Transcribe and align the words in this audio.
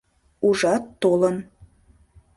Ужат, 0.47 0.83
толын. 1.01 1.35